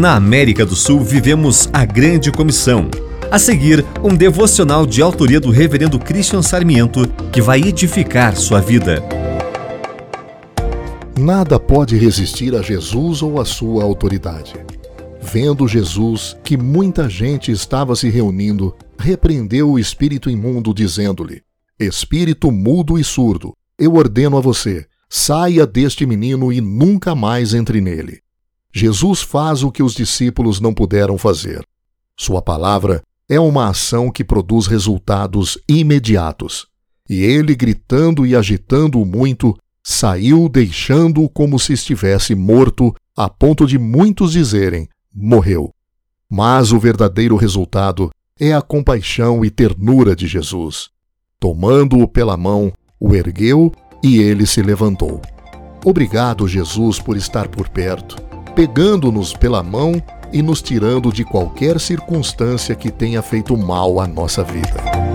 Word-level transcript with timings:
Na 0.00 0.14
América 0.14 0.64
do 0.64 0.74
Sul 0.74 1.00
vivemos 1.00 1.68
a 1.74 1.84
Grande 1.84 2.32
Comissão. 2.32 2.88
A 3.30 3.38
seguir, 3.38 3.84
um 4.02 4.16
devocional 4.16 4.86
de 4.86 5.02
autoria 5.02 5.38
do 5.38 5.50
Reverendo 5.50 5.98
Christian 5.98 6.40
Sarmiento 6.40 7.06
que 7.30 7.42
vai 7.42 7.60
edificar 7.60 8.34
sua 8.34 8.62
vida. 8.62 9.04
Nada 11.18 11.60
pode 11.60 11.98
resistir 11.98 12.56
a 12.56 12.62
Jesus 12.62 13.20
ou 13.20 13.38
a 13.38 13.44
sua 13.44 13.84
autoridade. 13.84 14.54
Vendo 15.20 15.68
Jesus 15.68 16.34
que 16.42 16.56
muita 16.56 17.06
gente 17.06 17.52
estava 17.52 17.94
se 17.94 18.08
reunindo, 18.08 18.74
repreendeu 18.98 19.72
o 19.72 19.78
espírito 19.78 20.30
imundo, 20.30 20.72
dizendo-lhe: 20.72 21.42
Espírito 21.78 22.50
mudo 22.50 22.98
e 22.98 23.04
surdo, 23.04 23.52
eu 23.78 23.96
ordeno 23.96 24.38
a 24.38 24.40
você, 24.40 24.86
saia 25.10 25.66
deste 25.66 26.06
menino 26.06 26.50
e 26.50 26.58
nunca 26.58 27.14
mais 27.14 27.52
entre 27.52 27.82
nele. 27.82 28.22
Jesus 28.72 29.20
faz 29.22 29.62
o 29.62 29.70
que 29.70 29.82
os 29.82 29.94
discípulos 29.94 30.60
não 30.60 30.72
puderam 30.72 31.18
fazer. 31.18 31.64
Sua 32.16 32.40
palavra 32.40 33.02
é 33.28 33.38
uma 33.40 33.68
ação 33.68 34.10
que 34.10 34.24
produz 34.24 34.66
resultados 34.66 35.58
imediatos. 35.68 36.66
E 37.08 37.22
ele, 37.22 37.54
gritando 37.54 38.24
e 38.26 38.36
agitando-o 38.36 39.04
muito, 39.04 39.56
saiu 39.82 40.48
deixando-o 40.48 41.28
como 41.28 41.58
se 41.58 41.72
estivesse 41.72 42.34
morto, 42.34 42.94
a 43.16 43.28
ponto 43.28 43.66
de 43.66 43.78
muitos 43.78 44.32
dizerem: 44.32 44.88
morreu. 45.14 45.72
Mas 46.28 46.70
o 46.72 46.78
verdadeiro 46.78 47.36
resultado 47.36 48.10
é 48.38 48.52
a 48.52 48.62
compaixão 48.62 49.44
e 49.44 49.50
ternura 49.50 50.14
de 50.14 50.26
Jesus. 50.26 50.90
Tomando-o 51.38 52.06
pela 52.06 52.36
mão, 52.36 52.72
o 53.00 53.14
ergueu 53.14 53.72
e 54.02 54.18
ele 54.18 54.46
se 54.46 54.62
levantou. 54.62 55.20
Obrigado, 55.84 56.46
Jesus, 56.46 57.00
por 57.00 57.16
estar 57.16 57.48
por 57.48 57.68
perto, 57.68 58.16
pegando-nos 58.50 59.32
pela 59.32 59.62
mão 59.62 60.00
e 60.32 60.42
nos 60.42 60.62
tirando 60.62 61.12
de 61.12 61.24
qualquer 61.24 61.80
circunstância 61.80 62.74
que 62.74 62.90
tenha 62.90 63.22
feito 63.22 63.56
mal 63.56 64.00
à 64.00 64.06
nossa 64.06 64.44
vida. 64.44 65.09